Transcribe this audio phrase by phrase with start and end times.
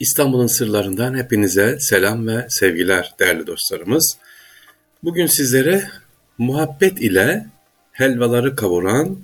[0.00, 4.16] İstanbul'un sırlarından hepinize selam ve sevgiler değerli dostlarımız.
[5.02, 5.90] Bugün sizlere
[6.38, 7.46] muhabbet ile
[7.92, 9.18] helvaları kavuran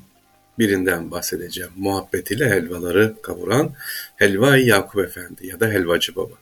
[0.59, 1.71] birinden bahsedeceğim.
[1.77, 3.73] Muhabbet ile helvaları kavuran
[4.17, 6.35] Helva-i Yakup Efendi ya da Helvacı Baba.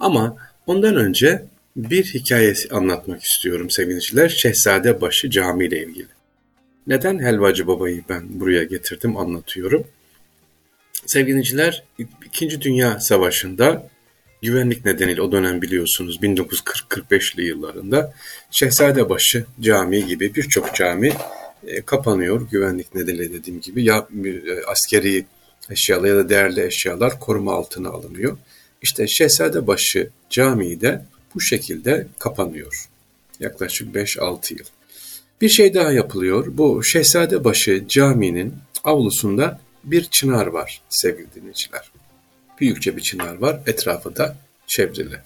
[0.00, 1.44] Ama ondan önce
[1.76, 4.28] bir hikayesi anlatmak istiyorum sevgiliciler.
[4.28, 6.08] Şehzade Başı Cami ile ilgili.
[6.86, 9.84] Neden Helvacı Baba'yı ben buraya getirdim anlatıyorum.
[11.10, 11.84] Sevgiliciler
[12.26, 13.88] İkinci Dünya Savaşı'nda
[14.42, 18.14] güvenlik nedeniyle o dönem biliyorsunuz 1940-45'li yıllarında
[18.50, 21.12] Şehzadebaşı Camii gibi birçok cami
[21.66, 25.26] e, kapanıyor güvenlik nedeniyle dediğim gibi ya e, askeri
[25.70, 28.38] eşyalar ya da değerli eşyalar koruma altına alınıyor.
[28.82, 31.04] İşte Şehzadebaşı Camii de
[31.34, 32.88] bu şekilde kapanıyor.
[33.40, 34.66] Yaklaşık 5-6 yıl.
[35.40, 36.46] Bir şey daha yapılıyor.
[36.48, 38.54] Bu Şehzadebaşı Camii'nin
[38.84, 41.90] avlusunda bir çınar var sevgili dinleyiciler.
[42.60, 43.60] Büyükçe bir çınar var.
[43.66, 45.16] Etrafı da çevrili.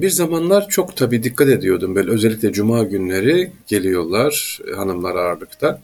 [0.00, 5.80] Bir zamanlar çok tabii dikkat ediyordum böyle özellikle cuma günleri geliyorlar hanımlar ağırlıkta.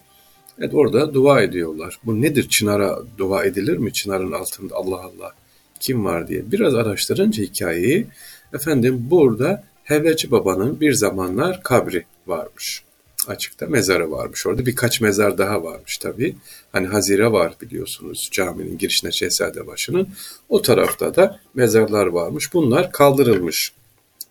[0.58, 1.98] Evet orada dua ediyorlar.
[2.04, 3.92] Bu nedir çınara dua edilir mi?
[3.92, 5.32] Çınarın altında Allah Allah
[5.80, 6.52] kim var diye.
[6.52, 8.06] Biraz araştırınca hikayeyi
[8.52, 12.84] efendim burada Hevleci Baba'nın bir zamanlar kabri varmış
[13.28, 14.66] açıkta mezarı varmış orada.
[14.66, 16.36] Birkaç mezar daha varmış tabii.
[16.72, 20.08] Hani hazire var biliyorsunuz caminin girişine Şehzadebaşı'nın.
[20.48, 22.54] O tarafta da mezarlar varmış.
[22.54, 23.72] Bunlar kaldırılmış.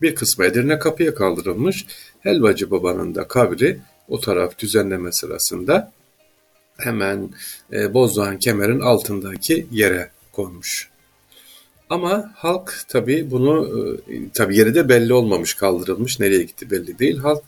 [0.02, 1.86] Bir kısmı Edirne kapıya kaldırılmış.
[2.20, 5.92] Helvacı babanın da kabri o taraf düzenleme sırasında
[6.78, 7.30] hemen
[7.74, 10.90] e, Bozdoğan kemerin altındaki yere konmuş.
[11.90, 13.68] Ama halk tabii bunu
[14.10, 17.18] e, tabii yeri de belli olmamış kaldırılmış nereye gitti belli değil.
[17.18, 17.44] Halk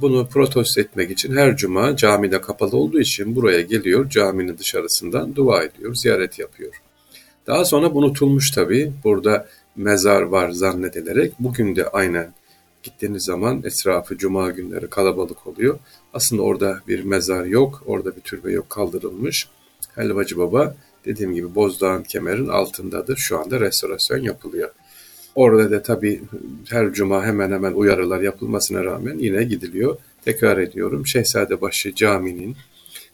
[0.00, 5.62] bunu protesto etmek için her cuma camide kapalı olduğu için buraya geliyor, caminin dışarısından dua
[5.62, 6.72] ediyor, ziyaret yapıyor.
[7.46, 8.92] Daha sonra unutulmuş tabii.
[9.04, 11.32] Burada mezar var zannedilerek.
[11.38, 12.32] Bugün de aynen
[12.82, 15.78] gittiğiniz zaman etrafı cuma günleri kalabalık oluyor.
[16.14, 19.48] Aslında orada bir mezar yok, orada bir türbe yok, kaldırılmış.
[19.94, 23.16] Helvacı Baba dediğim gibi Bozdağ'ın kemerin altındadır.
[23.16, 24.70] Şu anda restorasyon yapılıyor.
[25.34, 26.22] Orada da tabii
[26.70, 29.96] her cuma hemen hemen uyarılar yapılmasına rağmen yine gidiliyor.
[30.24, 32.56] Tekrar ediyorum Şehzadebaşı Camii'nin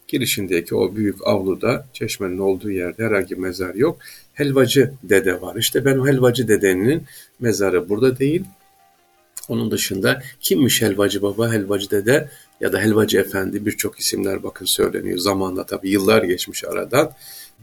[0.07, 3.99] girişindeki o büyük avluda çeşmenin olduğu yerde herhangi mezar yok.
[4.33, 5.55] Helvacı dede var.
[5.55, 7.03] İşte ben o helvacı dedenin
[7.39, 8.43] mezarı burada değil.
[9.49, 12.29] Onun dışında kimmiş helvacı baba, helvacı dede
[12.61, 15.17] ya da helvacı efendi birçok isimler bakın söyleniyor.
[15.17, 17.11] Zamanla tabii yıllar geçmiş aradan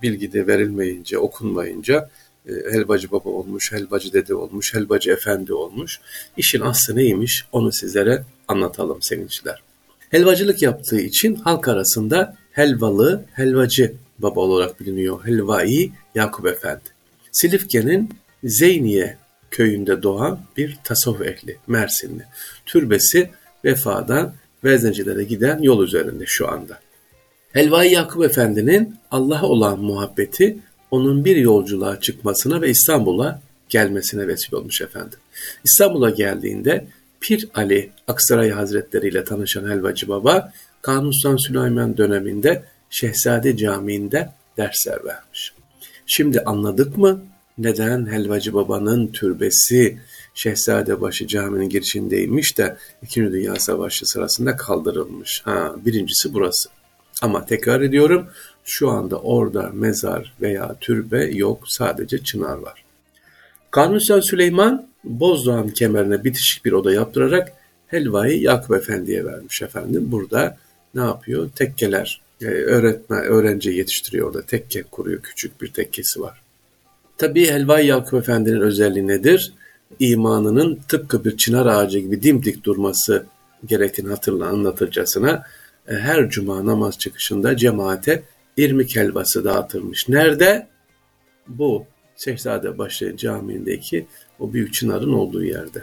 [0.03, 2.11] bilgi de verilmeyince, okunmayınca
[2.47, 6.01] helvacı baba olmuş, helvacı dede olmuş, helvacı efendi olmuş.
[6.37, 9.63] İşin aslı neymiş onu sizlere anlatalım sevinçler.
[10.11, 15.27] Helvacılık yaptığı için halk arasında helvalı, helvacı baba olarak biliniyor.
[15.27, 16.85] Helvai Yakup Efendi.
[17.33, 18.11] Silifke'nin
[18.45, 19.17] Zeyniye
[19.51, 22.25] köyünde doğan bir tasavvuf ehli, Mersinli.
[22.67, 23.31] Türbesi
[23.65, 26.81] vefadan veznecilere giden yol üzerinde şu anda.
[27.53, 30.59] Helvai Yakup Efendi'nin Allah'a olan muhabbeti
[30.91, 35.19] onun bir yolculuğa çıkmasına ve İstanbul'a gelmesine vesile olmuş efendim.
[35.65, 36.87] İstanbul'a geldiğinde
[37.21, 40.53] Pir Ali Aksaray Hazretleri ile tanışan Helvacı Baba,
[40.83, 45.53] Kanuni Süleyman döneminde Şehzade Camii'nde dersler vermiş.
[46.07, 47.23] Şimdi anladık mı
[47.59, 49.99] neden Helvacı Baba'nın türbesi
[50.35, 55.43] Şehzadebaşı Camii'nin girişindeymiş de İkinci Dünya Savaşı sırasında kaldırılmış.
[55.45, 56.69] Ha, birincisi burası.
[57.23, 58.27] Ama tekrar ediyorum
[58.65, 62.85] şu anda orada mezar veya türbe yok sadece çınar var.
[63.71, 67.53] Kanuni Süleyman Bozdoğan kemerine bitişik bir oda yaptırarak
[67.87, 70.13] helvayı Yakup Efendi'ye vermiş efendim.
[70.13, 70.57] Burada
[70.95, 71.51] ne yapıyor?
[71.57, 74.43] Tekkeler, e, öğretmen, öğrenci yetiştiriyor orada.
[74.43, 76.43] Tekke kuruyor, küçük bir tekkesi var.
[77.19, 79.53] Tabii helvayı Yakup Efendi'nin özelliği nedir?
[79.99, 83.27] İmanının tıpkı bir çınar ağacı gibi dimdik durması
[83.67, 85.43] gerektiğini hatırla anlatırcasına
[85.87, 88.23] her cuma namaz çıkışında cemaate
[88.57, 90.09] irmik helvası dağıtılmış.
[90.09, 90.67] Nerede?
[91.49, 91.87] Bu
[92.17, 94.07] Şehzadebaşı Camii'ndeki
[94.41, 95.83] o büyük çınarın olduğu yerde.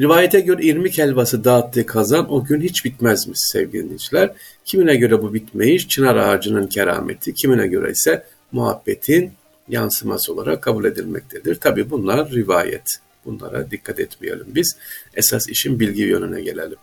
[0.00, 4.30] Rivayete göre irmik helvası dağıttığı kazan o gün hiç bitmezmiş sevgili dinleyiciler.
[4.64, 9.32] Kimine göre bu bitmeyiş çınar ağacının kerameti, kimine göre ise muhabbetin
[9.68, 11.54] yansıması olarak kabul edilmektedir.
[11.54, 12.96] Tabi bunlar rivayet.
[13.24, 14.76] Bunlara dikkat etmeyelim biz.
[15.14, 16.78] Esas işin bilgi yönüne gelelim.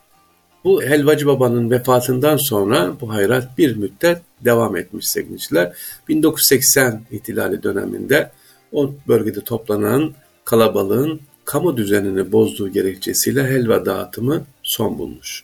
[0.63, 5.73] Bu Helvacı Baba'nın vefatından sonra bu hayrat bir müddet devam etmiş sevgiliciler.
[6.07, 8.31] 1980 ihtilali döneminde
[8.71, 10.13] o bölgede toplanan
[10.45, 15.43] kalabalığın kamu düzenini bozduğu gerekçesiyle helva dağıtımı son bulmuş.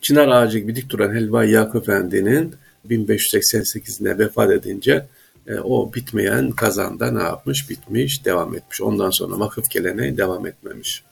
[0.00, 2.54] Çınar ağacı gibi dik duran Helva Yakup Efendi'nin
[2.88, 5.06] 1588'de vefat edince
[5.46, 7.70] e, o bitmeyen kazanda ne yapmış?
[7.70, 8.80] Bitmiş, devam etmiş.
[8.80, 11.02] Ondan sonra vakıf geleneği devam etmemiş.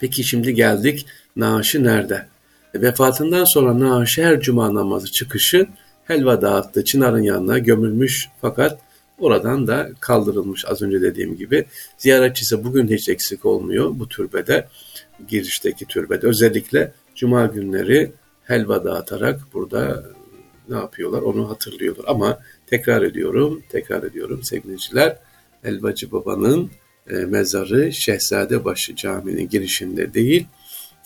[0.00, 1.06] Peki şimdi geldik
[1.36, 2.26] naaşı nerede?
[2.74, 5.66] Vefatından sonra naaşı her cuma namazı çıkışı
[6.04, 6.84] helva dağıttı.
[6.84, 8.78] Çınar'ın yanına gömülmüş fakat
[9.18, 11.64] oradan da kaldırılmış az önce dediğim gibi.
[11.98, 14.68] Ziyaretçisi bugün hiç eksik olmuyor bu türbede,
[15.28, 16.26] girişteki türbede.
[16.26, 18.12] Özellikle cuma günleri
[18.44, 20.04] helva dağıtarak burada
[20.68, 22.04] ne yapıyorlar onu hatırlıyorlar.
[22.08, 25.16] Ama tekrar ediyorum, tekrar ediyorum sevgiliciler.
[25.62, 26.70] Helvacı Baba'nın
[27.10, 30.46] e, mezarı Şehzadebaşı Camii'nin girişinde değil.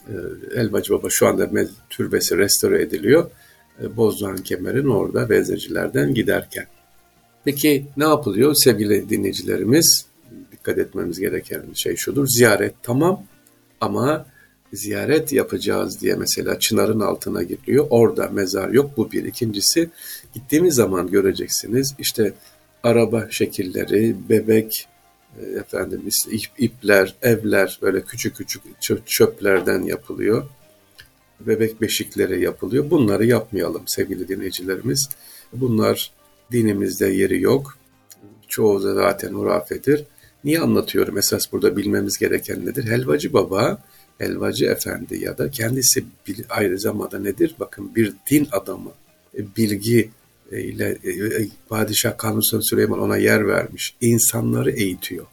[0.09, 0.15] E,
[0.55, 1.51] Helvacı Baba şu anda
[1.91, 3.31] türbesi restore ediliyor.
[3.83, 6.67] E, Bozdoğan Kemer'in orada vezircilerden giderken.
[7.45, 10.07] Peki ne yapılıyor sevgili dinleyicilerimiz?
[10.53, 12.27] Dikkat etmemiz gereken şey şudur.
[12.27, 13.23] Ziyaret tamam
[13.81, 14.27] ama
[14.73, 17.87] ziyaret yapacağız diye mesela Çınar'ın altına giriliyor.
[17.91, 18.91] Orada mezar yok.
[18.97, 19.25] Bu bir.
[19.25, 19.91] İkincisi
[20.35, 21.95] gittiğimiz zaman göreceksiniz.
[21.99, 22.33] İşte
[22.83, 24.89] araba şekilleri, bebek,
[25.61, 26.03] efendim
[26.59, 28.63] ipler, evler böyle küçük küçük
[29.07, 30.47] çöplerden yapılıyor.
[31.41, 32.91] Bebek beşikleri yapılıyor.
[32.91, 35.09] Bunları yapmayalım sevgili dinleyicilerimiz.
[35.53, 36.13] Bunlar
[36.53, 37.79] dinimizde yeri yok.
[38.49, 40.05] Çoğu da zaten hurafedir.
[40.45, 41.19] Niye anlatıyorum?
[41.19, 42.85] Esas burada bilmemiz gereken nedir?
[42.85, 43.83] Helvacı Baba
[44.19, 46.05] Helvacı Efendi ya da kendisi
[46.49, 47.55] ayrı zamanda nedir?
[47.61, 48.93] Bakın bir din adamı,
[49.39, 50.11] e, bilgi
[50.53, 53.97] ile e, Padişah Kanuni Süleyman ona yer vermiş.
[54.01, 55.27] İnsanları eğitiyor.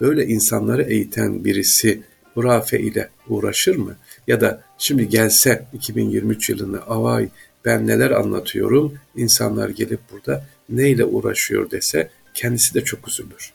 [0.00, 2.02] Böyle insanları eğiten birisi
[2.34, 3.96] hurafe ile uğraşır mı?
[4.26, 7.28] Ya da şimdi gelse 2023 yılında avay
[7.64, 13.52] ben neler anlatıyorum, insanlar gelip burada neyle uğraşıyor dese kendisi de çok üzülür.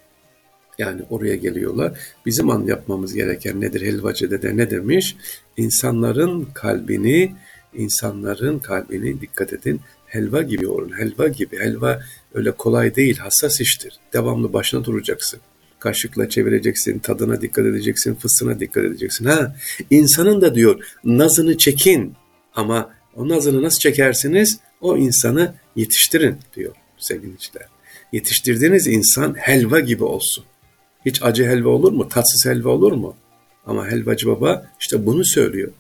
[0.77, 1.99] Yani oraya geliyorlar.
[2.25, 3.81] Bizim an yapmamız gereken nedir?
[3.81, 5.15] Helvacı'da da ne demiş?
[5.57, 7.35] İnsanların kalbini,
[7.73, 9.81] insanların kalbini dikkat edin.
[10.13, 10.91] Helva gibi olun.
[10.97, 11.59] Helva gibi.
[11.59, 12.01] Helva
[12.33, 13.17] öyle kolay değil.
[13.17, 13.93] Hassas iştir.
[14.13, 15.39] Devamlı başına duracaksın.
[15.79, 19.25] Kaşıkla çevireceksin, tadına dikkat edeceksin, fıstığına dikkat edeceksin.
[19.25, 19.55] Ha,
[19.89, 22.13] insanın da diyor nazını çekin
[22.55, 24.59] ama o nazını nasıl çekersiniz?
[24.81, 27.65] O insanı yetiştirin diyor sevgiliciler.
[28.11, 30.43] Yetiştirdiğiniz insan helva gibi olsun.
[31.05, 32.09] Hiç acı helva olur mu?
[32.09, 33.15] Tatsız helva olur mu?
[33.65, 35.71] Ama helvacı baba işte bunu söylüyor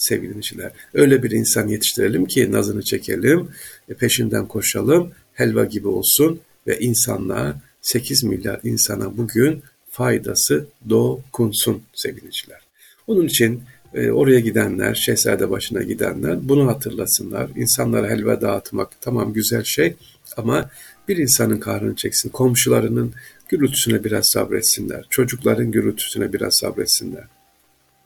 [0.00, 0.72] sevgili dinleyiciler.
[0.94, 3.48] Öyle bir insan yetiştirelim ki nazını çekelim,
[3.88, 12.20] e, peşinden koşalım, helva gibi olsun ve insanlığa 8 milyar insana bugün faydası dokunsun sevgili
[12.20, 12.60] dinleyiciler.
[13.06, 13.62] Onun için
[13.94, 17.50] e, oraya gidenler, şehzade başına gidenler bunu hatırlasınlar.
[17.56, 19.94] İnsanlara helva dağıtmak tamam güzel şey
[20.36, 20.70] ama
[21.08, 23.12] bir insanın kahrını çeksin, komşularının
[23.48, 25.06] gürültüsüne biraz sabretsinler.
[25.10, 27.24] Çocukların gürültüsüne biraz sabretsinler.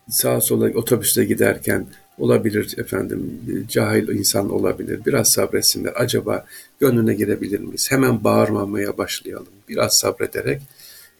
[0.09, 1.87] Sağa sola otobüste giderken
[2.19, 5.01] olabilir efendim cahil insan olabilir.
[5.07, 5.93] Biraz sabretsinler.
[5.97, 6.47] Acaba
[6.81, 7.87] gönlüne girebilir miyiz?
[7.91, 9.53] Hemen bağırmamaya başlayalım.
[9.69, 10.63] Biraz sabrederek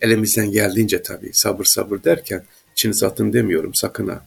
[0.01, 2.43] elimizden geldiğince tabii sabır sabır derken
[2.73, 4.27] içini satın demiyorum sakın ha.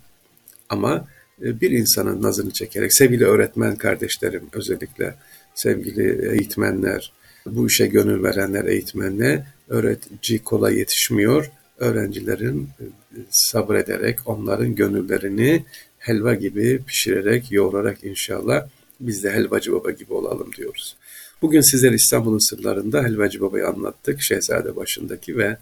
[0.69, 1.07] Ama
[1.41, 5.15] e, bir insanın nazını çekerek sevgili öğretmen kardeşlerim özellikle
[5.55, 7.11] sevgili eğitmenler,
[7.45, 11.51] bu işe gönül verenler eğitmenle öğretici kolay yetişmiyor.
[11.77, 12.83] Öğrencilerin e,
[13.29, 15.65] sabrederek onların gönüllerini
[15.97, 18.67] helva gibi pişirerek, yoğurarak inşallah
[18.99, 20.95] biz de helvacı baba gibi olalım diyoruz.
[21.41, 24.21] Bugün sizler İstanbul'un sırlarında helvacı babayı anlattık.
[24.21, 25.57] Şehzade başındaki ve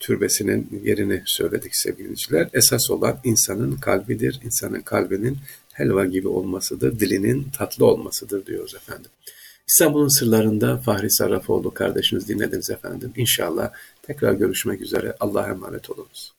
[0.00, 2.48] türbesinin yerini söyledik sevgiliciler.
[2.52, 4.40] Esas olan insanın kalbidir.
[4.44, 5.38] İnsanın kalbinin
[5.72, 9.10] helva gibi olmasıdır, dilinin tatlı olmasıdır diyoruz efendim.
[9.68, 13.12] İstanbul'un sırlarında Fahri Sarrafoğlu kardeşiniz dinlediniz efendim.
[13.16, 13.70] İnşallah
[14.06, 15.16] tekrar görüşmek üzere.
[15.20, 16.34] Allah'a emanet olunuz.